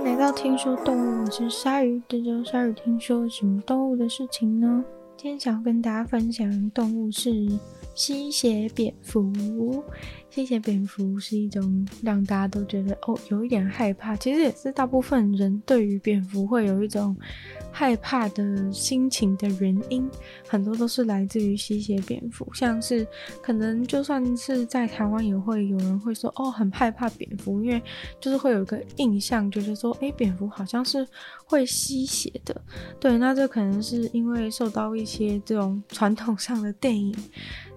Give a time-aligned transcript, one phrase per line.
[0.00, 2.00] 迎来到听说动物，我是鲨鱼。
[2.08, 4.82] 这周鲨鱼听说什么动物的事情呢？
[5.14, 7.30] 今天想要跟大家分享的动物是
[7.94, 9.30] 吸血蝙蝠。
[10.30, 17.14] 吸血蝙蝠是一种让大家都觉得哦，有一点害怕，其实也是大部分人对于蝙蝠会有一种
[17.72, 20.08] 害怕的心情的原因，
[20.48, 22.46] 很多都是来自于吸血蝙蝠。
[22.54, 23.06] 像是
[23.40, 27.82] 可能就算是在台湾，也会有人会说哦，很害怕蝙蝠，因为
[28.20, 31.06] 就是会有一个印象，就是说，诶，蝙蝠好像是
[31.44, 32.60] 会吸血的。
[32.98, 37.14] 对，那这可能是因为受到一些这种传统上的电影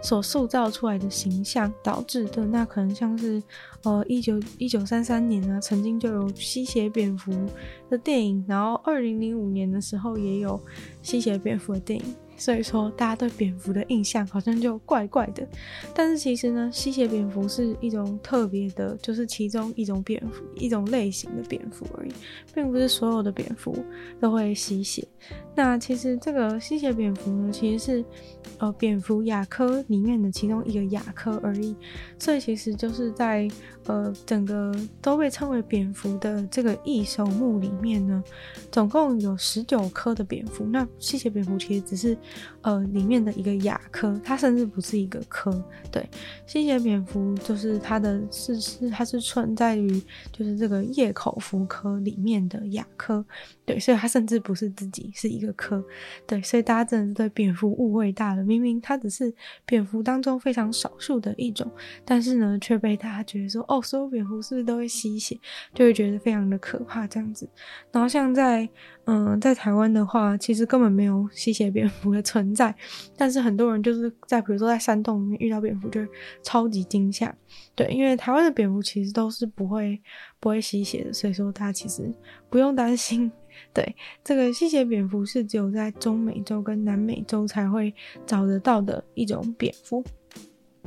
[0.03, 2.45] 所塑造出来的形象导致的。
[2.45, 3.41] 那可能像是，
[3.83, 7.31] 呃，一九一九三三年呢，曾经就有吸血蝙蝠
[7.89, 10.61] 的电影，然后二零零五年的时候也有
[11.01, 12.05] 吸血蝙蝠的电影。
[12.37, 15.47] 所以说，大家对蝙蝠的印象好像就怪怪的。
[15.93, 22.11] 但是其实呢，吸血蝙蝠是一种特别的，就是其中一种蝙蝠，一种类型的蝙蝠而已，
[22.53, 23.75] 并不是所有的蝙蝠
[24.19, 25.07] 都会吸血。
[25.55, 28.05] 那其实这个吸血蝙蝠呢，其实是
[28.57, 31.75] 呃蝙蝠亚科里面的其中一个亚科而已。
[32.17, 33.47] 所以其实就是在
[33.85, 38.23] 呃整个都被称为蝙蝠的这个异兽目里面呢，
[38.71, 40.65] 总共有十九颗的蝙蝠。
[40.65, 42.17] 那吸血蝙蝠其实只是。
[42.63, 45.51] 呃，里面的一个亚科，它甚至不是一个科。
[45.91, 46.07] 对，
[46.47, 53.23] 吸血蝙蝠就是它的是是它是存在于就是这个叶口蝠科里面的亚科。
[53.65, 55.83] 对，所以它甚至不是自己是一个科。
[56.25, 58.43] 对，所以大家真的对蝙蝠误会大了。
[58.43, 59.33] 明明它只是
[59.65, 61.69] 蝙蝠当中非常少数的一种，
[62.05, 65.37] 但是呢，却被大家觉得说，哦，所有蝙蝠是不是都会吸血？
[65.73, 67.47] 就会觉得非常的可怕这样子。
[67.91, 68.67] 然后像在
[69.05, 72.73] 嗯，在台湾的话，其实根本没有吸血蝙蝠的存在，
[73.17, 75.99] 但是很多人就是在比如说在山洞里面遇到蝙蝠，就
[76.41, 77.35] 超级惊吓。
[77.75, 80.01] 对，因为台湾的蝙蝠其实都是不会
[80.39, 82.09] 不会吸血的，所以说大家其实
[82.49, 83.29] 不用担心。
[83.73, 87.93] 对，这个吸血蝙蝠是只有在中美洲跟南美洲才会
[88.25, 90.03] 找得到的一种蝙蝠。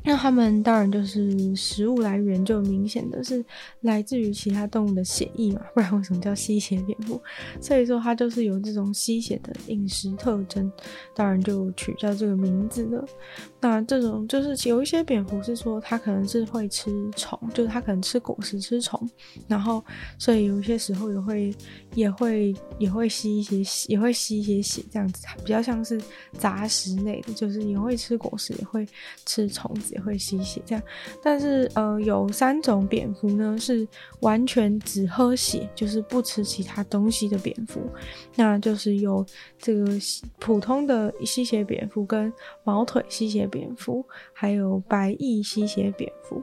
[0.07, 3.45] 那它们当然就是食物来源就明显的是
[3.81, 7.21] 来自于其他动物的血液嘛，不然为什么叫吸血蝙蝠？
[7.61, 10.71] 所以说它就是有这种吸血的饮食特征，
[11.13, 13.05] 当然就取叫这个名字了。
[13.69, 19.09] 那这种就是有一些蝙蝠是说它可能是会吃虫，就是它可能吃果实吃虫，
[19.49, 19.85] 然后
[20.19, 21.55] 所以有一些时候也会
[21.95, 26.01] 也会也会吸一些也会吸一些血这样子，比较像是
[26.39, 28.87] 杂食类的，就是也会吃果实，也会
[29.25, 29.95] 吃虫子。
[29.97, 30.85] 也会吸血这样，
[31.23, 33.89] 但是呃，有三种蝙蝠呢是
[34.21, 37.81] 完全只喝血，就是不吃其他东西的蝙蝠，
[38.35, 39.25] 那就是有
[39.59, 39.87] 这个
[40.39, 42.31] 普通的吸血蝙蝠、跟
[42.63, 46.43] 毛腿吸血蝙蝠，还有白翼吸血蝙蝠。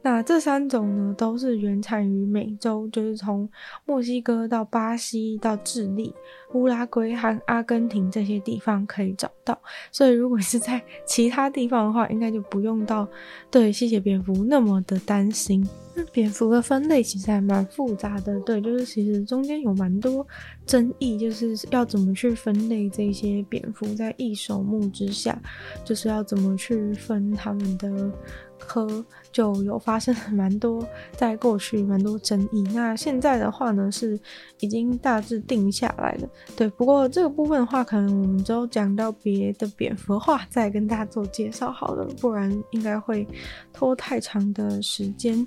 [0.00, 3.48] 那这三种呢，都是原产于美洲，就是从
[3.84, 6.14] 墨西哥到巴西到智利、
[6.54, 9.60] 乌拉圭和阿根廷这些地方可以找到。
[9.90, 13.06] 所以，如果是在其他地方的话，应该就不用到
[13.50, 15.68] 对吸血蝙蝠那么的担心。
[16.12, 20.24] 蝙蝠的分类其实还蛮复杂的，对，就是其实中间有蛮多
[20.68, 25.36] 争议，就是要怎么去分类这些蝙蝠，在一手目之下，
[25.84, 28.12] 就是要怎么去分它们的。
[28.60, 32.60] 科就有发生蛮多，在过去蛮多争议。
[32.74, 34.18] 那现在的话呢，是
[34.58, 36.28] 已经大致定下来了。
[36.56, 43.24] 对，不过这个部分的话，可能我们之后讲到别的蝙蝠的话，再跟大家做介绍好了，不然应该会
[43.72, 45.46] 拖太长的时间。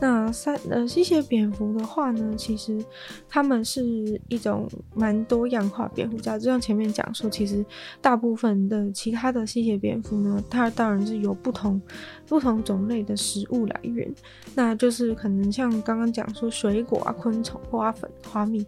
[0.00, 2.82] 那三呃吸血蝙蝠的话呢，其实
[3.28, 4.55] 它们是一种
[4.94, 7.64] 蛮多样化蝙蝠家，就像前面讲说，其实
[8.00, 11.80] 大部分的其他的吸血蝙蝠呢，它当然是有不同
[12.26, 14.12] 不同种类的食物来源，
[14.54, 18.66] 那就是可能像刚刚讲说水果啊、昆虫、花粉、花蜜。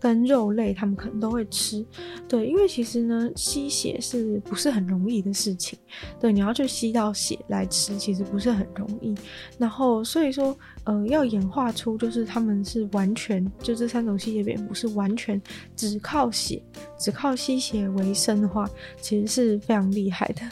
[0.00, 1.84] 跟肉类，他们可能都会吃，
[2.28, 5.78] 对，因为其实呢，吸血是不是很容易的事情？
[6.20, 9.14] 对，你要去吸到血来吃，其实不是很容易。
[9.58, 15.40] 然后，所以说，呃，要演化出就是他们是完全，就这三种吸血蝙蝠是完全
[15.74, 16.62] 只靠血、
[16.98, 18.68] 只靠吸血为生的话，
[19.00, 20.42] 其实是非常厉害的。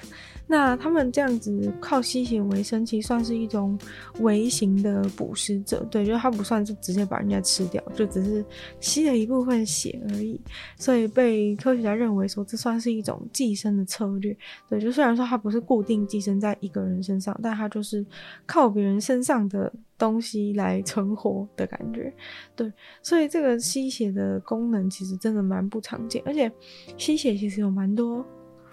[0.49, 3.77] 那他们这样子靠吸血为生，其实算是一种
[4.21, 8.45] 微型的捕食者，对，就他不算是直接把人家吃掉，就只是
[8.79, 10.41] 吸了一部分血而已。
[10.77, 14.37] 所以被科学家认为说，这算是一种寄生的策略，
[14.69, 18.07] 对，就虽然说它不是固定寄生在一个人身上，但它就是
[18.47, 22.15] 靠别人身上的东西来存活的感觉，
[22.55, 22.73] 对，
[23.03, 26.51] 所以这个吸血的功能其实真的蛮不常见，而且
[26.97, 28.25] 吸血其实有蛮多。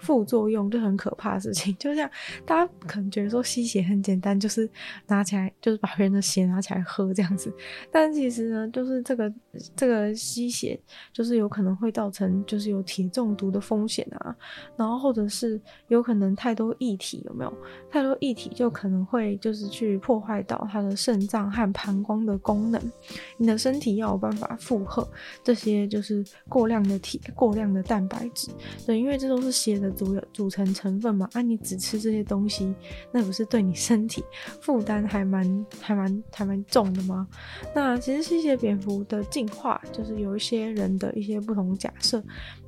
[0.04, 1.74] 副作用就很可怕的事情。
[1.80, 2.08] 就像
[2.44, 4.68] 大家可能觉得说吸血很简单，就是
[5.06, 7.52] 拿起来就是把别人的血拿起来喝这样子，
[7.90, 9.32] 但其实呢，就是这个
[9.74, 10.78] 这个吸血
[11.12, 14.36] 就是有可能会造成就是有铁中毒的风险啊，
[14.76, 17.52] 然后或者是有可能太多液体有没有？
[17.90, 22.92] 太多液体就可能会就是去破坏到他的肾脏和膀胱的功能，
[23.38, 25.08] 你的身体要有办法负荷
[25.42, 28.50] 这些就是过量的铁、过量的蛋白质，
[28.84, 31.28] 对，因为这都是血的组组成成分嘛。
[31.32, 32.74] 啊，你只吃这些东西，
[33.12, 34.22] 那不是对你身体
[34.60, 37.26] 负担还蛮、还蛮、还蛮重的吗？
[37.74, 42.22] 那其实吸血蝙蝠的进化，就是有一些人的一些不同假设。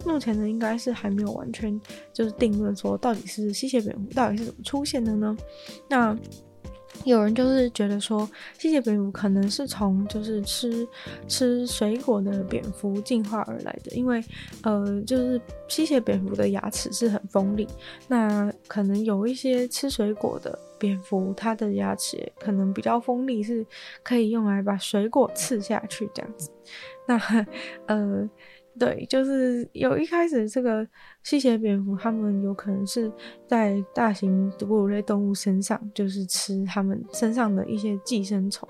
[0.04, 1.78] 目前呢，应该是还没有完全
[2.12, 5.36] 就是定论说到底是吸血蝙蝠到底是怎么出现的呢？
[5.88, 6.16] 那。
[7.04, 8.28] 有人就是觉得说，
[8.58, 10.86] 吸血蝙蝠可能是从就是吃
[11.28, 14.22] 吃水果的蝙蝠进化而来的，因为
[14.62, 17.66] 呃，就是吸血蝙蝠的牙齿是很锋利，
[18.08, 23.64] 那可能有一些吃水果的蝙蝠，它的牙齿可能比较锋利，是
[24.02, 26.50] 可以用来把水果刺下去这样子。
[27.06, 27.46] 那
[27.86, 28.28] 呃。
[28.78, 30.86] 对，就是有一开始这个
[31.22, 33.10] 吸血蝙蝠，它们有可能是
[33.46, 38.68] 在大型哺乳类动物身上，就是吃它们身上的一些寄生虫。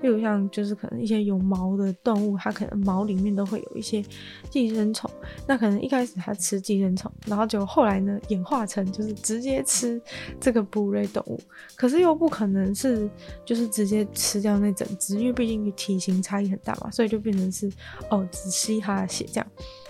[0.00, 4.04] 例如像就是可能一些有毛的动物，它可能毛里面都会有一些
[4.50, 5.10] 寄生虫。
[5.46, 10.00] 那可能一开始它吃寄生虫，然后就后来呢演化成就是直接吃
[10.38, 11.40] 这个哺乳类动物。
[11.76, 13.08] 可是又不可能是
[13.44, 17.70] 就是直接吃掉那整只，因为毕竟体型差异很大嘛，所以就变成是
[18.10, 19.46] 哦只吸它的血这样。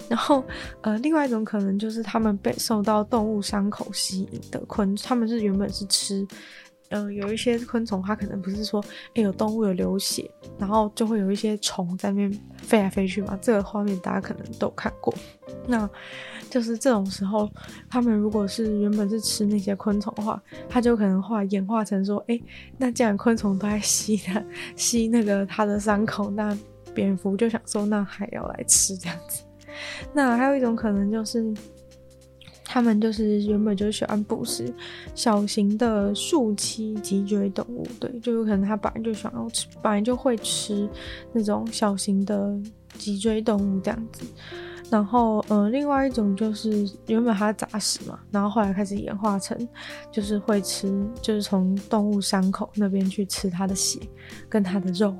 [0.07, 0.45] 然后
[0.83, 6.27] 呃另外一种可能就是它们被受到动物伤口吸引的昆，它们是原本是吃。
[6.95, 8.83] 嗯、有一些昆虫，它可能不是说，
[9.15, 13.37] 哎，有动物有流血，然后就会有一些虫在那边飞来飞去嘛。
[13.43, 15.13] 这个画面大家可能都看过。
[15.67, 15.91] 那
[16.49, 17.51] 就是这种时候，
[17.91, 22.41] 他们如果是原本是吃那些昆虫的话，它就可能化演化成说，哎，
[22.79, 24.41] 那既然昆虫都在吸它，
[24.77, 26.57] 吸那个它的伤口，那
[26.95, 29.43] 蝙蝠就想说，那还要来吃这样子。
[30.15, 31.53] 那还有一种可能就是。
[32.75, 34.69] 他们就是原本就喜欢捕食
[35.15, 40.89] 小型的树栖脊椎动物，对，就有可能他本来就想要吃，本来就会吃
[41.33, 42.59] 那种小型的
[42.99, 44.25] 脊椎动物这样子。
[44.91, 49.57] 然后，呃，另外一种就是原本它杂食嘛，然后后来开始演化成
[50.11, 50.93] 就是会吃，
[51.23, 54.01] 就是从动物伤口那边去吃它的血
[54.49, 55.15] 跟它的肉。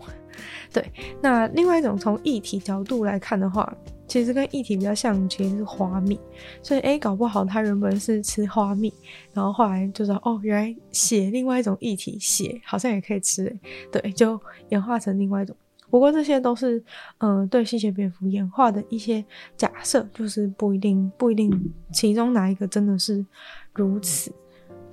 [0.73, 0.85] 对，
[1.23, 3.73] 那另外一种从液体角度来看的话。
[4.07, 6.19] 其实跟液体比较像，其实是花蜜，
[6.63, 8.93] 所以诶，搞不好它原本是吃花蜜，
[9.33, 13.61] 然后后来就说哦，原来血另外一种液体，血好像也可以吃诶，
[13.91, 15.57] 对，就演化成另外一种。
[15.91, 16.79] 不过这些都是
[17.19, 19.25] 嗯、呃，对吸血蝙蝠演化的一些
[19.57, 23.25] 假设，就是不一定不一定其中哪一个真的是
[23.73, 24.33] 如此。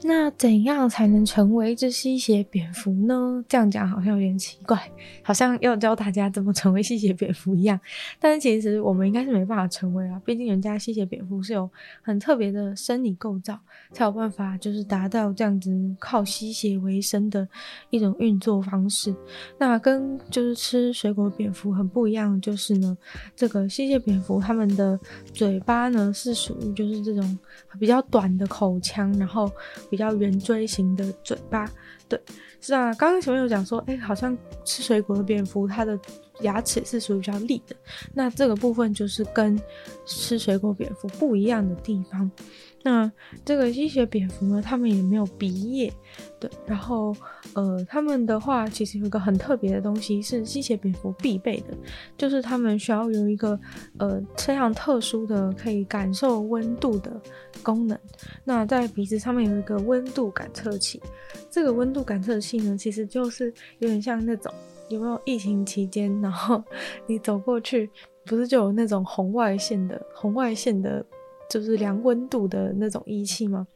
[0.03, 3.43] 那怎样才能成为一只吸血蝙蝠呢？
[3.47, 7.79] 这样讲好像有点奇怪，好像要教大家怎么成为吸血蝙蝠一样。
[8.19, 11.69] 但是其实我们应该是没办法成为啊，毕竟人家吸血蝙蝠是有
[12.01, 13.59] 很特别的生理构造，
[13.93, 17.47] 才有办法就是达到这样子靠吸血为生的
[17.91, 19.13] 一种运作方式。
[19.59, 22.97] 那跟就是吃水果蝙蝠很不一样，就是呢，
[23.35, 24.99] 这个吸血蝙蝠它们的
[25.31, 27.37] 嘴巴呢是属于就是这种
[27.79, 29.51] 比较短的口腔，然后。
[29.91, 31.69] 比较圆锥形的嘴巴，
[32.07, 32.17] 对，
[32.61, 32.93] 是啊。
[32.93, 35.99] 刚刚前面有讲说，哎、好像吃水果的蝙蝠，它的
[36.41, 37.75] 牙齿是属于比较利的。
[38.13, 39.59] 那这个部分就是跟
[40.05, 42.29] 吃水果蝙蝠不一样的地方。
[42.83, 43.11] 那
[43.45, 45.93] 这个吸血蝙蝠呢，它们也没有鼻叶，
[46.39, 46.49] 对。
[46.65, 47.15] 然后，
[47.53, 51.77] 呃，它们的话其实有一个很特别的东西是吸血蝙蝠必备的，
[52.17, 53.59] 就是它们需要有一个
[53.99, 57.21] 呃非常特殊的可以感受温度的
[57.61, 57.95] 功能。
[58.43, 60.99] 那在鼻子上面有一个温度感测器，
[61.51, 64.51] 这个温度感测器呢，其实就是有点像那种
[64.91, 66.63] 有没有疫情期间，然后
[67.07, 67.89] 你走过去，
[68.25, 71.03] 不是就有那种红外线的红外线的。
[71.49, 73.67] 就是量温度的那种仪器吗？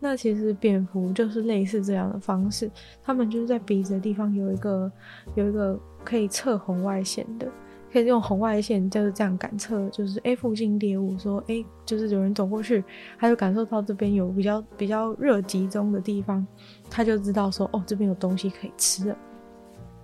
[0.00, 2.68] 那其实蝙蝠就是类似这样的方式，
[3.00, 4.90] 它们就是在鼻子的地方有一个
[5.36, 7.46] 有一个可以测红外线的，
[7.92, 12.82] 可以用红外线就是这样感测，就是诶附近猎物说诶就是有人走过去，
[13.20, 16.44] 他就感受到这边有比较比较热集中的地方，
[16.90, 19.16] 他就知道说哦这边有东西可以吃了。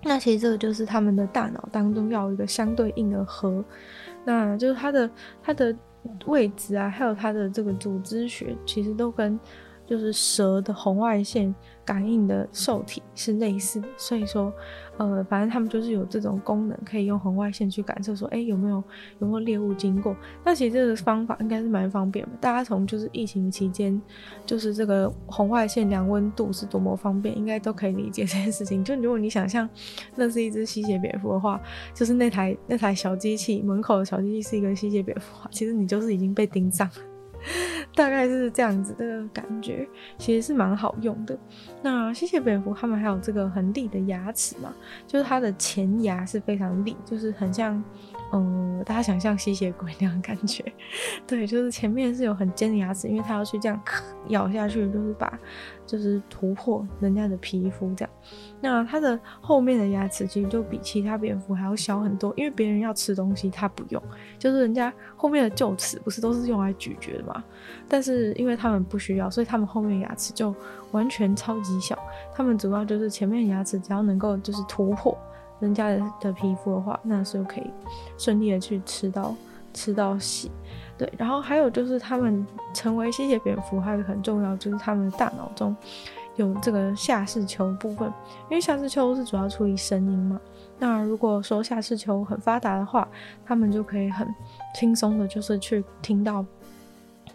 [0.02, 3.64] 那其实这个就是他们的大脑当中要有一个相对应的核，
[4.24, 5.10] 那就是它的
[5.42, 5.74] 它的。
[6.26, 9.38] 位置啊，还有它的这个组织学，其实都跟
[9.84, 11.52] 就是蛇的红外线
[11.84, 14.50] 感应的受体是类似的，所以说，
[14.98, 18.82] 呃，反正他们就是有这种功能，可以用红外线去感受说，哎、有没有
[19.20, 20.14] 有没有猎物经过？
[20.44, 24.00] 那其实这个方法应该是蛮方便的，大家从就是疫情期间，
[24.44, 28.82] 就是这个红外线量温度是多么方便，应该都可以理解这件事情。
[28.82, 29.68] 就如果你想象
[30.16, 31.60] 那是一只吸血蝙蝠的话，
[31.94, 36.94] 就是那台那台小机器门口的小机器是一个吸血蝙蝠，其实你就是已经被盯上了。
[37.94, 39.88] 大概是这样子的感觉，
[40.18, 41.38] 其实是蛮好用的。
[41.82, 44.74] 那吸血蝙蝠他们还有这个很利的牙齿嘛，
[45.06, 47.82] 就是它的前牙是非常利，就是很像。
[48.30, 50.62] 嗯，大家想象吸血鬼那样感觉，
[51.26, 53.80] 对，就是前面是有很尖的牙齿，因为它要去这样
[54.28, 55.38] 咬下去，就是把，
[55.86, 58.10] 就是突破人家的皮肤这样。
[58.60, 64.02] 那它的后面的牙齿其实就比其他蝙蝠还要小很多，因为别人要吃东西它不用，
[64.38, 67.42] 就是人家后面的臼齿不是都是用来咀嚼的嘛，
[67.88, 70.54] 但是因为他们不需要，所以他们后面牙齿就
[70.92, 71.98] 完全超级小。
[72.34, 75.16] 他们主要就是前面牙齿只要能够就是突破。
[75.60, 77.70] 人家的的皮肤的话，那是可以
[78.16, 79.34] 顺利的去吃到
[79.74, 80.48] 吃到血，
[80.96, 81.12] 对。
[81.16, 85.74] 然后还有就是他们成为吸血蝙蝠，还有很重要就是他们的大脑中
[86.36, 88.08] 有这个下视丘部分，
[88.50, 90.40] 因为下视丘是主要处理声音嘛。
[90.78, 93.08] 那如果说下视丘很发达的话，
[93.44, 94.26] 他们就可以很
[94.74, 96.44] 轻松的，就是去听到。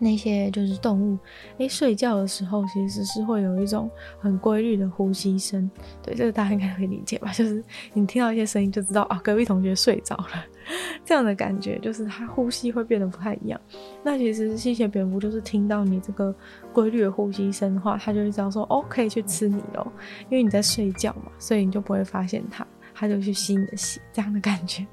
[0.03, 1.17] 那些就是动物，
[1.57, 5.69] 诶，睡觉的时候其实是会有一种很规律的呼吸声。
[6.01, 7.31] 对，这个大家应该可以理解吧？
[7.31, 10.45] 就是你听到一些声音就知道啊，隔壁同学睡着了，
[11.05, 13.59] 这样的感觉就是它呼吸会变得不太一样。
[14.03, 16.35] 那其实吸血蝙蝠就是听到你这个
[16.73, 19.87] 规律的呼吸声的话，它就会知道说哦，可以去吃你喽，
[20.29, 24.85] 因为你在睡觉嘛，所以你就不会发现它，它就去吸你的血，这样的感觉。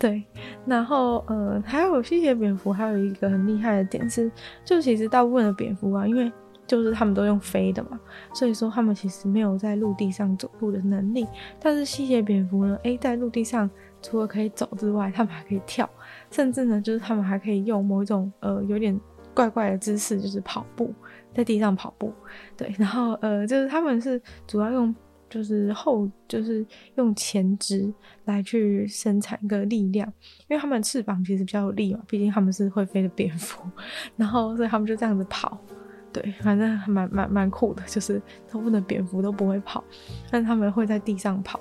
[0.00, 0.24] 对，
[0.64, 4.32] 然后呃，还有吸血蝙蝠，还有一个很厉害的点是，
[4.64, 6.32] 就其实大部分的蝙蝠啊，因为
[6.66, 8.00] 就是他们都用飞的嘛，
[8.32, 11.26] 所以说他们其实没有在陆地上走路的能力。
[11.60, 13.68] 但是吸血蝙蝠呢，诶，在陆地上
[14.00, 15.86] 除了可以走之外，他们还可以跳，
[16.30, 18.98] 甚至呢，就是他们还可以用某一种呃有点
[19.34, 20.94] 怪怪的姿势，就是跑步，
[21.34, 22.10] 在地上跑步。
[22.56, 24.96] 对，然后呃，就是他们是主要用。
[25.30, 27.90] 就是后，就是用前肢
[28.26, 30.06] 来去生产一个力量，
[30.48, 33.62] 因为他们翅膀其实比较有力嘛，毕竟他们是会飞的蝙蝠，
[34.16, 35.56] 然后所以他们就这样子跑，
[36.12, 38.20] 对，反正蛮蛮蛮酷的，就是
[38.50, 39.82] 大部分的蝙蝠都不会跑，
[40.30, 41.58] 但他们会在地上跑，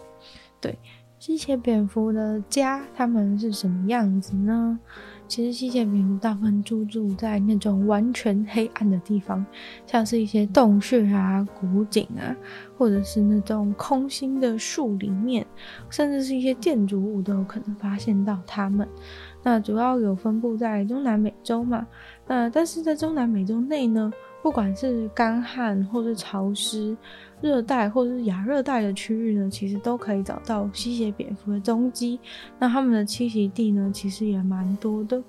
[0.59, 0.77] 对。
[1.21, 4.79] 这些蝙蝠的家，它们是什么样子呢？
[5.29, 9.45] 其实吸血蝙蝠大部分居住在那种完全黑暗的地方，
[9.85, 12.35] 像是一些洞穴啊、古井啊，
[12.75, 15.45] 或者是那种空心的树里面，
[15.91, 18.85] 甚至是一些建筑物都有可能发现到它们。
[19.43, 21.85] 那主要有分布在中南美洲嘛，
[22.27, 26.97] 那但是在中南美洲内呢，不管是干旱或是潮湿。
[27.41, 32.19] 热带或者是亚热带的区域呢，其实都可以找到吸血蝙蝠的踪迹。
[32.59, 35.21] 那它们的栖息地呢，其实也蛮多的。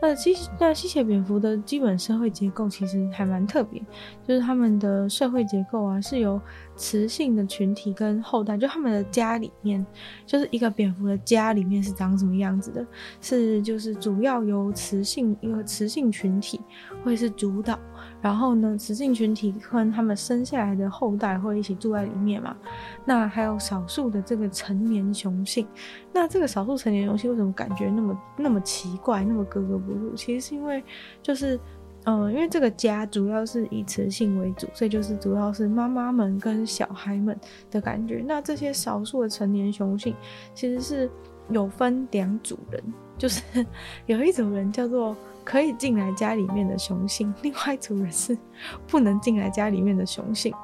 [0.00, 3.80] 那吸那吸血蝙蝠的基本社会结构其实还蛮特别，
[4.26, 6.40] 就是它们的社会结构啊，是由
[6.74, 9.86] 雌性的群体跟后代，就他们的家里面，
[10.26, 12.84] 就是一个蝙蝠的家里面是长什么样子的，
[13.20, 16.60] 是就是主要由雌性一个雌性群体
[17.04, 17.78] 会是主导。
[18.22, 22.56] 然后呢，雌性群体跟他们生下来的后代会一起住在里面嘛。
[23.04, 25.66] 那还有少数的这个成年雄性。
[26.12, 30.14] 那这个少数成年雄性为什么感觉那么那么奇怪，那么格格不入？
[30.14, 30.82] 其实是因为
[31.20, 31.58] 就是，
[32.04, 37.36] 嗯、因为这个家主要是以雌性为主，所以就是主要是妈妈们跟小孩们
[37.70, 38.22] 的感觉。
[38.24, 40.14] 那这些少数的成年雄性
[40.54, 41.10] 其实是
[41.48, 42.82] 有分两组人，
[43.18, 43.42] 就是
[44.06, 45.16] 有一组人叫做。
[45.44, 48.38] 可以进来家里面的雄性， 另外一组人是
[48.86, 50.54] 不能进来家里面的雄性。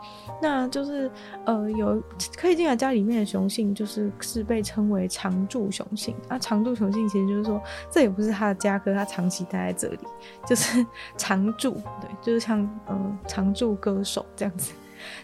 [0.41, 1.11] 那就是
[1.45, 2.01] 呃，有
[2.37, 6.15] 可以进来家里面的雄性，就是是被称为常驻雄性。
[6.29, 9.99] 啊，常驻雄性其实就是说，这也不是他的家，可他长期待在这里，
[10.47, 11.73] 就是常驻。
[12.01, 14.73] 对，就是像呃常驻歌手这样子，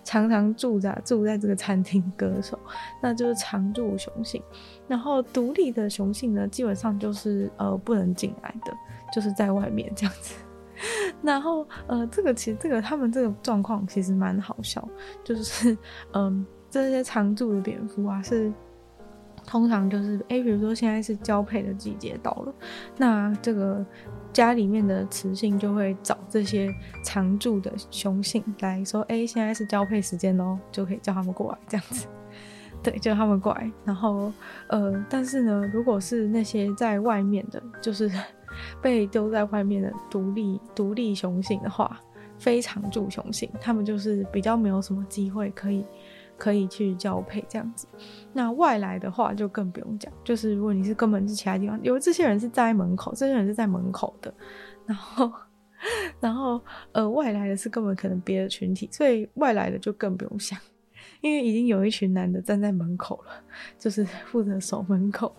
[0.02, 2.58] 常常住在住在这个餐厅歌手，
[3.02, 4.42] 那就是常驻雄性。
[4.86, 8.72] 然后独立的雄性呢，基本上就是呃不能进来的。
[9.12, 10.34] 就是在外面这样子，
[11.22, 14.88] 然后呃，这个其实这个他们这个状况其实蛮好笑，
[15.22, 15.70] 就是
[16.10, 18.52] 嗯、呃，这些常驻的蝙蝠啊，是
[19.46, 22.54] 通常就是哎，比如说现在是交配的季节到了，
[22.96, 23.84] 那这个
[24.32, 26.68] 家里面的雌性就会找这些
[27.02, 32.06] 常驻的雄性来说，哎，现在是交配时间喽，就可以叫他们过来这样子，
[32.82, 34.32] 对，叫他们过来，然后
[34.68, 38.10] 呃，但是呢，如果是那些在外面的，就是。
[38.80, 42.00] 被丢在外面的独立独立雄性的话，
[42.38, 45.84] 非常柱雄性，他们就是比较没有什么机会可以
[46.36, 47.86] 可以去交配这样子。
[48.32, 54.34] 那外来的话就更不用讲，就是如果你是根本是其他地方，因为这些人是在门口，这些人是在门口的，
[54.86, 55.32] 然后
[56.20, 56.60] 然后
[56.92, 60.58] 呃外来的是根本可能别的群体，所以外来的就更不用想，
[61.20, 63.32] 因为已经有一群男的站在门口了，
[63.78, 65.34] 就是负责守门口。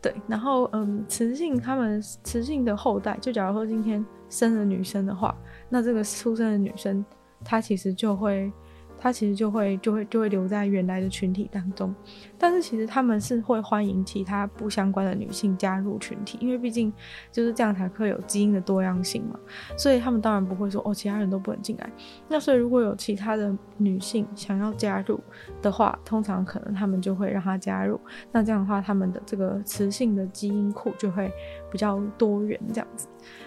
[0.00, 5.36] 对，然后嗯，雌性他们雌性的后代，就假如说今天生了女生的话，
[5.68, 7.04] 那这个出生的女生，
[7.44, 8.52] 她其实就会。
[9.00, 11.94] 他其实就会就会就会留在原来的群体当中，
[12.36, 16.92] 但是其实他们是会欢迎其他不相关的女性加入群体，因为毕竟
[17.30, 19.38] 就是这样才可以有基因的多样性嘛，
[19.76, 21.90] 所以他们当然不会说哦，其他人都不能进来。
[22.28, 25.20] 那所以如果有其他的女性想要加入
[25.62, 28.00] 的话，通常可能他们就会让她加入。
[28.32, 31.32] 那这样的话，他们的这个雌性的基因库就会
[31.70, 33.06] 比较多元这样子。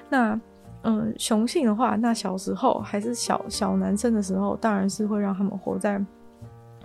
[0.10, 0.40] 那。
[0.84, 6.04] 嗯，雄性的话，那小时候还是小小男生的时候，当然是会让他们活在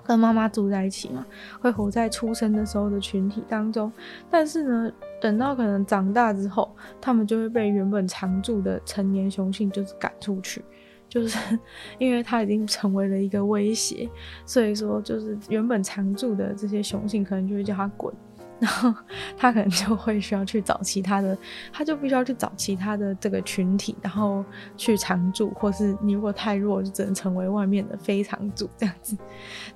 [0.04, 1.24] 跟妈妈住在一起嘛，
[1.60, 3.90] 会活在出生的时候的群体当中。
[4.30, 10.62] 但是呢，等到可能长大之后，他们就会被原本常住的成年雄性就是赶出去，
[11.08, 11.58] 就是
[11.98, 14.08] 因为他已经成为了一个威胁，
[14.44, 18.14] 所以说就是原本常住的这些雄性可能就会叫他滚。
[18.58, 18.92] 然后
[19.36, 21.36] 他可能就会需要去找其他的，
[21.72, 24.44] 他就必须要去找其他的这个群体，然后
[24.76, 29.16] 去常驻，或是你如果太弱，就只能成为外面的非常驻这样子。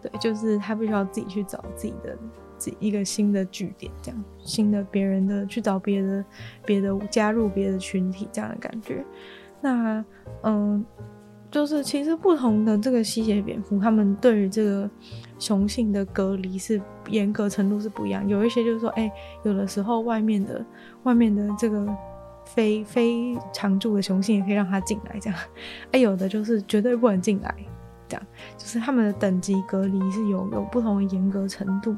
[0.00, 2.16] 对，就是他必须要自己去找自己的
[2.56, 6.24] 自己一个新的据点，这样新的别人的去找别的
[6.64, 9.04] 别的加入别的群体这样的感觉。
[9.60, 10.04] 那
[10.42, 10.84] 嗯。
[11.50, 14.88] 就是其实不同的这个吸血蝙蝠，他们对于这个
[15.38, 18.26] 雄性的隔离是严格程度是不一样。
[18.28, 19.10] 有一些就是说，哎、
[19.42, 20.64] 有的时候外面的
[21.02, 21.84] 外面的这个
[22.44, 25.38] 非非常驻的雄性也可以让它进来，这样。
[25.90, 27.52] 哎、有的就是绝对不能进来，
[28.06, 28.26] 这样。
[28.56, 31.96] 就是他们的等级隔离是有有不同的严格程度。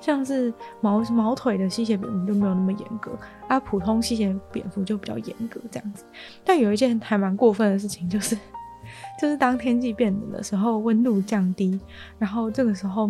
[0.00, 6.04] 像是毛毛腿的吸血蝙蝠就没有那么严格，啊，普通吸血蝙蝠就比较严格这样子。
[6.44, 8.36] 但有一件还蛮过分的事情就是。
[9.18, 11.78] 就是当天气变冷的时候，温度降低，
[12.18, 13.08] 然后这个时候，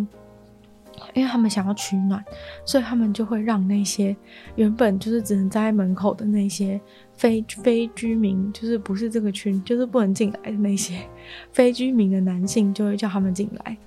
[1.13, 2.23] 因为他们想要取暖，
[2.65, 4.15] 所以他们就会让那些
[4.55, 6.81] 原本就是只能站在门口的那些
[7.13, 10.99] 非非居民，就是不是这个群，就是不能进来的那些
[11.53, 13.77] 非居民的男性，就会叫他们进来。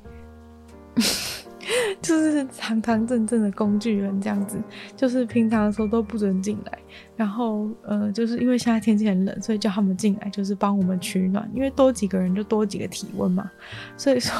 [2.02, 4.60] 就是堂堂正正的工具人这样子，
[4.96, 6.78] 就是平常的时候都不准进来，
[7.16, 13.50] 然后呃，就是因为现在天气很冷，所以叫他们进来，就是帮我们取暖，因为多几个人就多几个体温嘛，
[13.96, 14.34] 所以说，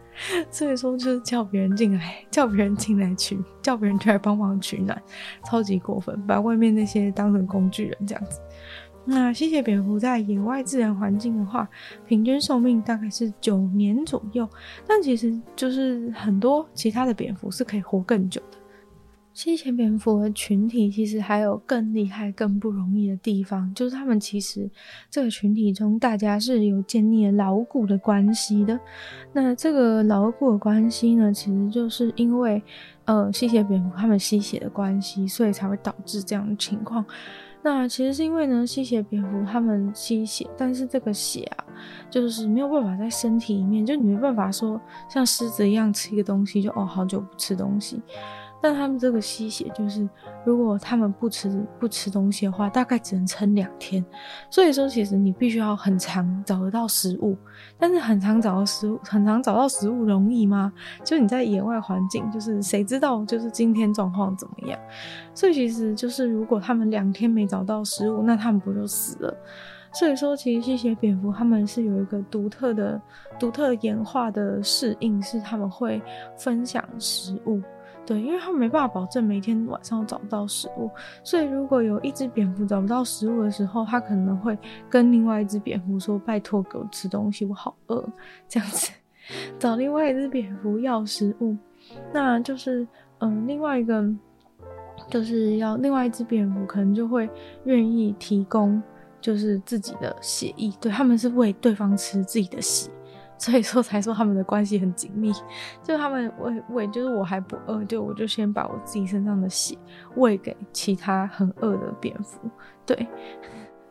[0.50, 5.00] 所以说就是叫别人进来，叫别人进来取，叫别人出来帮忙取暖，
[5.44, 8.40] 超级过分，把外面那些当成工具人这样子。
[9.08, 11.68] 那吸血蝙蝠在野外自然环境的话，
[12.06, 14.48] 平均寿命大概是九年左右，
[14.86, 18.58] 但其实就是很多其他的蝙蝠是可以活更久的。
[19.32, 24.68] 吸血蝙蝠的群体其实还有更厉害、更不容易的地方，就是他们其实
[25.10, 28.80] 这个群体中大家是有建立了牢固的关系的。
[29.34, 32.62] 那这个牢固的关系呢，其实就是因为
[33.04, 37.04] 呃吸血蝙蝠他们吸血的关系，所以才会导致这样的情况。
[37.66, 41.64] 那其实是因为呢，吸血蝙蝠它们吸血，但是这个血啊，
[42.08, 48.00] 就是没有办法在身体里面，就你没办法说像狮子一样吃一个东西就哦好久不吃东西。
[48.60, 50.08] 但他们这个吸血，就是
[50.44, 54.04] 如果他们不吃不吃东西的话，大概只能撑两天。
[54.50, 57.36] 所以说，其实你必须要很常找得到食物，
[57.78, 60.72] 但是很常找到食物，很常找到食物容易吗？
[61.04, 64.78] 就你在野外环境，就是谁知道就是今天状况怎么样？
[65.34, 69.36] 所以其实就是如果他们两天没找到食物，那他们不就死了？
[69.92, 73.00] 所以说，其实吸血蝙蝠他们是有一个独特的、
[73.38, 76.02] 独特演化的适应，是他们会
[76.36, 77.62] 分享食物。
[78.06, 80.88] 对，因为他们没办法保证每天晚上找不到食物，
[81.24, 84.56] 所以如果有一只蝙蝠找不到食物的时候，他可能会
[84.88, 88.08] 跟另外一只蝙蝠说：“拜托给我吃东西，我好饿。”
[88.48, 88.92] 这样子
[89.58, 91.56] 找另外一只蝙蝠要食物，
[92.12, 92.86] 那就是
[93.18, 94.08] 嗯，另外一个
[95.10, 97.28] 就是要另外一只蝙蝠可能就会
[97.64, 98.80] 愿意提供
[99.20, 102.88] 就是自己的血液，对，他们是喂对方吃自己的血。
[103.38, 105.32] 所以说才说他们的关系很紧密，
[105.82, 109.76] 就他们喂喂，就是我还不饿，就我就先把我自己身上的血
[110.16, 112.50] 喂给其他很饿的蝙蝠，
[112.84, 113.06] 对。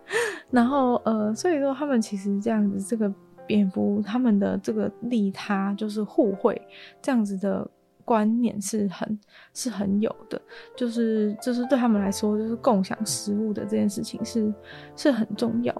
[0.51, 3.11] 然后呃，所以说他们其实这样子，这个
[3.47, 6.61] 蝙蝠他们的这个利他就是互惠
[7.01, 7.67] 这样子的
[8.03, 9.19] 观念是很
[9.53, 10.39] 是很有的，
[10.75, 14.53] 就是就是对他们来说，就是共享食物的这件事情是
[14.95, 15.75] 是很重要。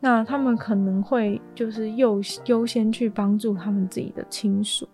[0.00, 4.88] 那他们可能会就是优优先去帮助他们自己的亲属，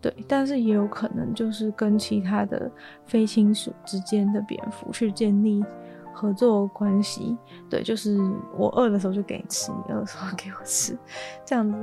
[0.00, 2.70] 对，但是也有可能就是跟其他的
[3.04, 5.62] 非亲属之间的蝙蝠去建立
[6.12, 7.36] 合作关系，
[7.68, 8.18] 对，就是
[8.56, 10.96] 我饿的时候就给你吃，你饿的时候给我吃，
[11.44, 11.78] 这样子。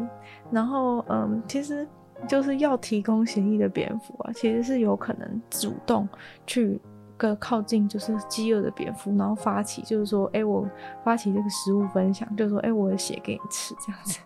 [0.50, 1.88] 然后，嗯，其实
[2.28, 6.10] 就是要提供协议的蝙蝠啊，其实是有可能主动
[6.48, 6.82] 去。
[7.18, 10.68] 个靠近就是饥饿的蝙蝠，然后发起就是说，哎、我
[11.04, 14.20] 发起这个食物分享，就是说，哎、我的血给你吃，这样子，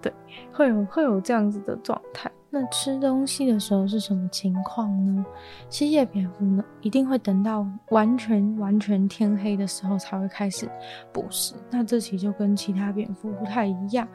[0.00, 0.12] 对，
[0.52, 2.30] 会有会有这样子的状态。
[2.54, 5.24] 那吃东西的时候是什么情况呢？
[5.70, 10.68] 吸血蝙蝠呢，一定会等到完全完全天黑的时候才会开始
[11.14, 11.54] 捕食。
[11.70, 14.06] 那这其实就跟其他蝙蝠不太一样，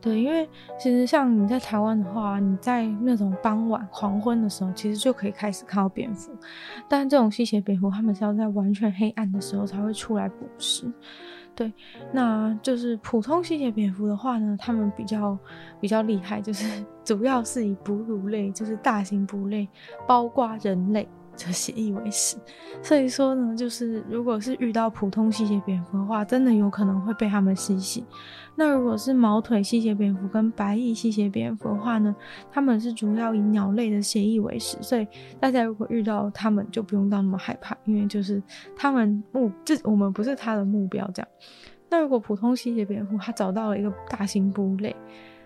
[0.00, 0.44] 对，因为
[0.76, 6.32] 其实像你在台湾的话，你在那种傍晚黄昏的时候，其实就可以开始看到蝙蝠。
[6.88, 10.92] 但这种吸血蝙蝠，它们是要在完全黑暗的时候才会出来捕食。
[11.56, 11.72] 对，
[12.12, 15.38] 那就是普通吸血蝙蝠的话呢，它们比较
[15.80, 19.68] 比较厉害，就是 主要是以哺乳类，就是大型哺乳类，
[20.06, 21.08] 包括人类。
[21.36, 22.36] 就血液为食。
[22.82, 28.02] 所以说呢，就是如果是遇到普通吸血蝙蝠的话，真的有可能会被它们吸血。
[28.56, 32.14] 那如果是毛腿吸血蝙蝠跟白翼吸血蝙蝠的话呢，
[32.52, 35.06] 它们是主要以鸟类的血液为食，所以
[35.40, 38.40] 大家如果遇到它们就不用到那么害怕，因为就是
[38.76, 41.28] 它们目这我们不是它的目标这样。
[41.90, 44.94] 那如果普通吸血蝙蝠它找到了一个大型哺乳类，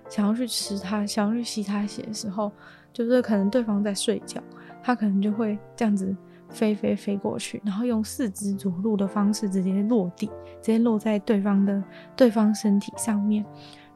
[0.08, 2.52] 想要去吃它，想要去吸它血的时候，
[2.92, 4.40] 就是可能对方在睡觉，
[4.82, 6.16] 它可能就会这样子。
[6.50, 10.28] 飞飞飞过去，然后用四肢着陆的方式直接落地，
[10.62, 11.84] 直接落在对方的
[12.16, 13.44] 对方身体上面，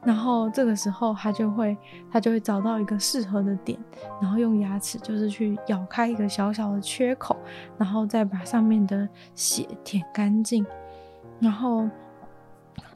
[0.03, 1.75] 然后这个时候它就会
[2.11, 3.79] 它就会找到一个适合的点，
[4.21, 7.35] 然后用牙齿就是去咬开一个小小的缺口，
[7.75, 10.63] 然后再把上面的血舔干净。
[11.39, 11.89] 然后，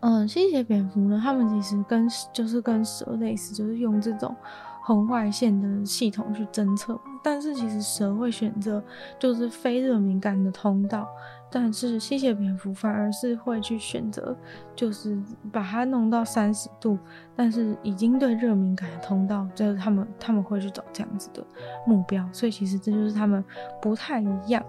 [0.02, 4.36] 嗯，吸血蝙蝠呢，它们其实跟就是跟蛇类似，就是用这种。
[4.84, 8.82] 红外线的系统去侦测，但是其实蛇会选择
[9.20, 11.06] 就是非热敏感的通道，
[11.52, 14.34] 但是吸血蝙蝠反而是会去选择
[14.74, 16.98] 就是把它弄到三十度，
[17.36, 21.46] 但是已经对热敏感的通道，就是他们他们会去找这样子的
[21.86, 23.44] 目标，所以其实这就是他们
[23.82, 24.64] 不太一样。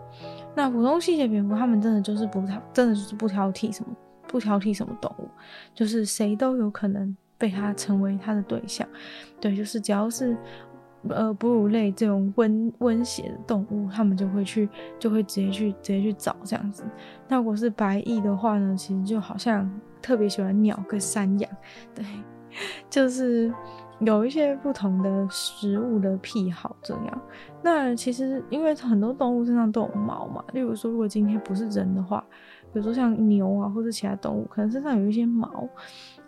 [0.57, 3.95] 那普通吸血蝙蝠他们真的就是不挑，真的就是不挑剔什么，
[4.27, 5.29] 不挑剔什么动物，
[5.77, 7.17] 就是谁都有可能。
[7.41, 8.85] 被他成为他的对象，
[9.41, 10.37] 对，就是只要是
[11.09, 16.83] 呃哺乳类这种温温血的动物，他们就会去，就会直接去直接去找这样子。
[17.29, 19.71] 那如果是白翼的话呢，其实就好像
[20.03, 21.51] 特别喜欢鸟跟山羊，
[21.95, 22.05] 对，
[22.91, 23.53] 就是
[24.01, 27.21] 有一些不同的食物的癖好这样。
[27.63, 32.25] 那其实因为很多动物身上都有毛嘛，例如说如果今天不是人的话，
[32.73, 35.69] 比如说像牛啊或者其他动物，可能身上有一些毛。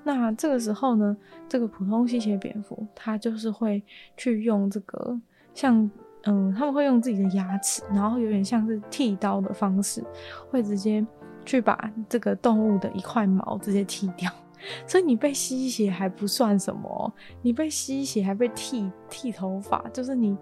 [0.03, 1.17] 那这个时候呢，
[1.49, 3.83] 这个普通吸血蝙蝠，它就是会
[4.17, 5.21] 去用这个
[5.53, 5.91] 像，
[6.25, 10.03] 嗯，他们会用自己的牙齿，然后有点像是剃刀的方式，
[10.51, 11.07] 会直接
[11.45, 14.31] 去把这个动物的一块毛直接剃掉。
[14.87, 20.37] 所以你被吸血还不算什么，你被吸血还被剃剃头发，就是你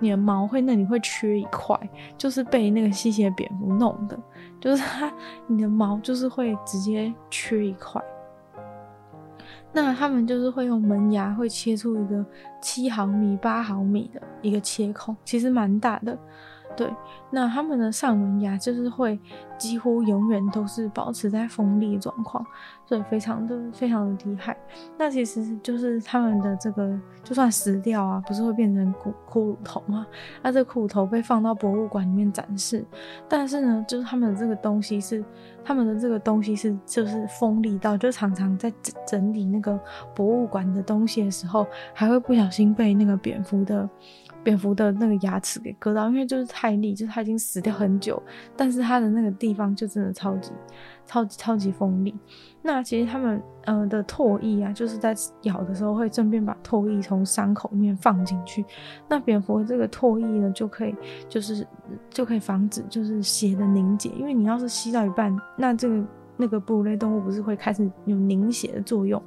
[0.00, 1.78] 你的毛会那里会缺一块，
[2.18, 4.18] 就是被那个吸血蝙蝠弄的，
[4.60, 5.12] 就是它
[5.46, 8.00] 你的毛就是会直接缺一块。
[9.72, 12.24] 那他们就是会用门牙，会切出一个
[12.60, 16.18] 七毫米、八毫米的一个切口，其实蛮大的。
[16.80, 16.90] 对，
[17.28, 19.20] 那他们的上门牙就是会
[19.58, 22.42] 几乎永远都是保持在锋利状况，
[22.86, 24.56] 所以非常的非常的厉害。
[24.96, 30.06] 那其实就是他们的这个，就算死掉啊，不是会变成骷骷髅头吗？
[30.40, 32.82] 那这骷髅头被放到博物馆里面展示，
[33.28, 35.22] 但是呢，就是他们的这个东西是，
[35.62, 39.78] 他们的这个东西是，就是锋利到，就常常在整整理那个
[40.14, 43.86] 博物馆的东西的时候，还会不小心被那个蝙蝠的。
[44.42, 48.22] 蝙蝠的那个牙齿给割到，因为就是太利，就是它已经死掉很久，
[48.56, 50.52] 但是它的那个地方就真的超级、
[51.06, 52.14] 超级、超级锋利。
[52.62, 58.64] 那其实他们呃的唾液啊，就是在咬的时候会顺便把唾液从伤口里面放进去。
[59.08, 60.94] 那蝙蝠这个唾液呢，就可以
[61.28, 61.66] 就是
[62.08, 66.04] 就可以防止就是血的凝结，因为你要是吸到一半，那这个。
[66.40, 69.22] 那个哺乳类动物不是会开始有凝血的作用，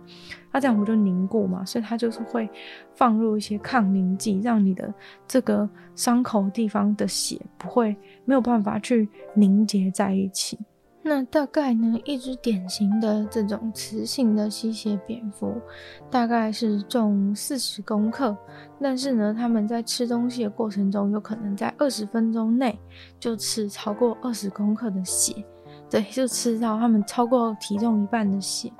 [0.51, 1.63] 它这样不就凝固嘛？
[1.63, 2.49] 所以它就是会
[2.95, 4.91] 放入一些抗凝剂，让你的
[5.27, 7.95] 这个伤口地方的血不会
[8.25, 10.57] 没有办法去凝结在一起。
[11.05, 15.61] 那大概呢，一只典型的这种雌性的吸血蝙蝠，
[16.09, 18.33] 大概是重四十公克，
[18.81, 22.79] 但是呢，它们在吃东西的过程中，有可能在二十分钟内
[23.19, 25.45] 就吃超过二十公克的血。
[25.93, 28.73] 对，就吃到他们超过体重一半的血。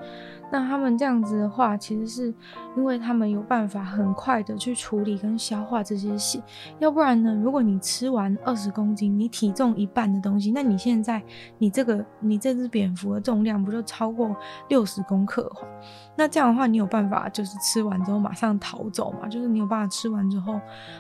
[0.51, 2.33] 那他们这样子的话，其实是
[2.75, 6.41] 因为他们有办法很快的去处理跟消化这些血。
[6.79, 11.21] 要不然呢，如果你吃完二十公斤，你体重一半的东西，那你现在
[11.57, 14.35] 你这个你这只蝙蝠的重量不就超过
[14.69, 15.67] 六十公克的话？
[16.15, 19.27] 那这样的话，你有办法就是吃完之后马上逃走嘛？
[19.27, 20.59] 就是你有办法吃完之后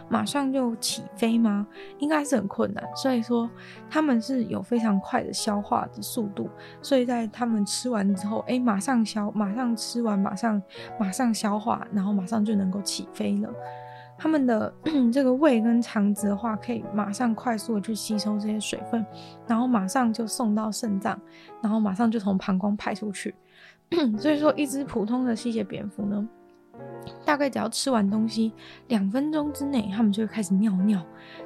[0.09, 1.65] 马上就起飞吗？
[1.99, 2.83] 应该是很困难。
[2.95, 3.49] 所以说
[3.89, 6.49] 他们是有非常快的消化的速度，
[6.81, 10.61] 所以在他们吃完之后，哎、马上消，马上吃完，马上
[10.99, 11.59] 马上消，
[11.93, 13.49] 然后马上就能够起飞了。
[14.17, 14.73] 他们的
[15.11, 19.05] 这个胃跟肠子的话，可以马上快速的去吸收这些水分，
[19.47, 21.19] 然后马上就送到肾脏，
[21.61, 23.33] 然后马上就从膀胱排出去。
[24.17, 26.27] 所以说，一只普通的吸血蝙蝠呢，
[27.25, 28.51] 大概只要吃完东西
[28.87, 31.01] 两分钟之内，他们就会开始尿尿。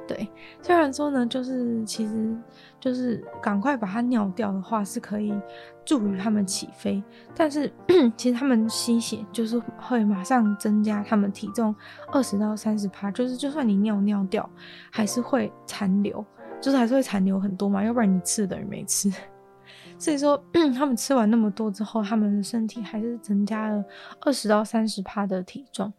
[0.06, 0.28] 对，
[0.62, 2.36] 虽然说呢，就是其实
[2.80, 5.32] 就是赶快把它尿掉的话，是可以
[5.84, 7.02] 助于他们起飞。
[7.34, 7.70] 但是
[8.16, 11.74] 其实他们吸血就是会马上增加他们体重
[12.12, 14.48] 二十到三十趴，就是就算你尿尿掉，
[14.90, 16.24] 还是会残留，
[16.60, 19.12] 就是还是会残留很多嘛，要不然你吃等于没吃。
[19.98, 20.40] 所以说，
[20.74, 23.84] 他们吃完那么多之后，他们的身体还是增加了
[24.20, 25.92] 二十到三十趴的体重。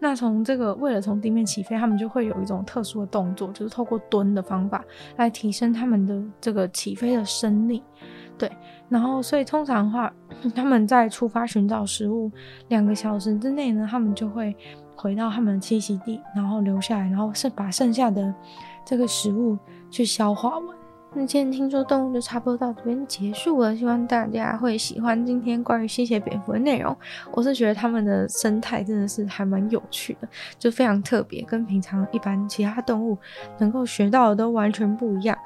[0.00, 4.84] 那从这个为了从地面起飞，他们就会有一种特殊的动作，就是透过蹲的方法
[5.16, 7.82] 来提升他们的这个起飞的升力。
[8.36, 8.50] 对，
[8.88, 10.12] 然后所以通常的话，
[10.54, 12.30] 他们在出发寻找食物
[12.68, 14.54] 两个小时之内呢，他们就会
[14.96, 18.34] 回到他们的栖息地，然后留下来，然后是把剩下的
[18.84, 19.56] 这个食物
[19.90, 20.83] 去消化完。
[21.16, 26.94] 那今天听说动物就差不多到这边结束了，希望大家会喜欢今天关于吸血蝙蝠的内容。
[27.30, 33.16] 我是觉得它们的生态真的是还蛮有趣的，就非常特别，跟平常一般其他动物
[33.58, 35.38] 能够学到的都完全不一样。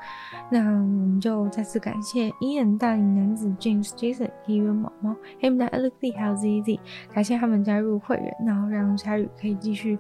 [0.51, 6.79] 那我们就再次感谢 Ian 大龄男子 James Jason 还有毛毛 Hamda Alexi 还有 ZZ，
[7.13, 9.99] 感谢他们加入会员，然后让鲨语可以继续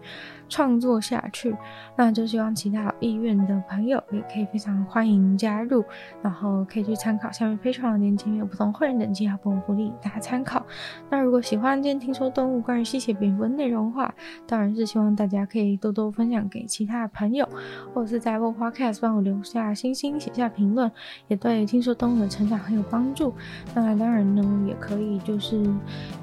[0.49, 1.55] 创作下去。
[1.95, 5.85] 那就希望其他有意愿的朋友也可以非常欢迎加加入，
[6.23, 10.65] 然后可以去参考下面非常的链接，有不同会员等级和不同福利，大家参考。
[11.11, 14.15] 那如果喜欢今天听说动物关于吸血蝙蝠的内容的话，
[14.47, 17.49] 当然是希望大家可以多多分享给其他的朋友，
[17.93, 20.91] 或者是在 Apple Podcast 帮我留下星星写下评论，
[21.27, 23.35] 也对听说动物的成长很有帮助。
[23.75, 25.63] 那当然呢，也可以就是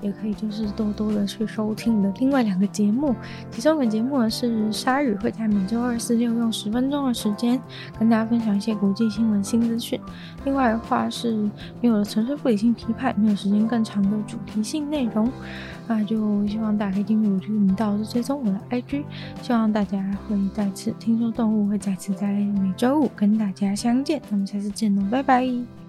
[0.02, 3.14] 也可以就是多多的去收听你的另外两个节目，
[3.52, 7.60] 其中一个节目呢是鲨鱼，会在每周二、四、六用十分钟的时间
[8.00, 10.00] 跟大家分享一些国际新新闻新资讯。
[10.44, 11.34] 另外的话是
[11.82, 15.32] 没有了城市不理性批判，没有时间更长的主题性内容。
[15.88, 19.04] 那就希望大家可以进入我这个频道，是追踪我的 IG。
[19.42, 24.22] 希望大家会再次听说动物会再次在每周五跟大家相见。
[24.30, 25.85] 那么下次见喽，拜拜。